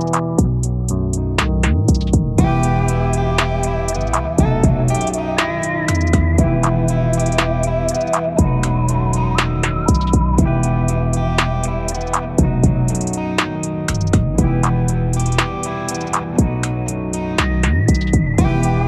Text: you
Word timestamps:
you 0.00 0.27